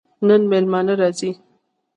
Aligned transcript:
نن 0.27 0.41
مېلمانه 0.51 0.93
راځي 1.01 1.29